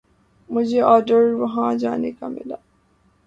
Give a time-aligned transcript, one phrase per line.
[0.49, 2.55] مجھے آرڈر وہاں جانے کا ملا۔